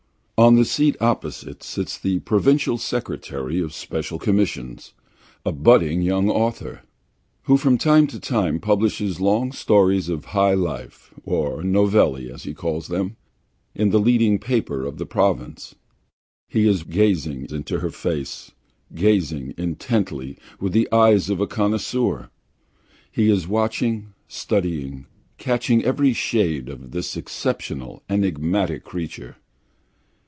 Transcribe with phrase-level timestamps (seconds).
[0.43, 4.93] On the seat opposite sits the Provincial Secretary of Special Commissions,
[5.45, 6.81] a budding young author,
[7.43, 12.55] who from time to time publishes long stories of high life, or "Novelli" as he
[12.55, 13.17] calls them,
[13.75, 15.75] in the leading paper of the province.
[16.49, 18.49] He is gazing into her face,
[18.95, 22.31] gazing intently, with the eyes of a connoisseur.
[23.11, 25.05] He is watching, studying,
[25.37, 29.35] catching every shade of this exceptional, enigmatic nature.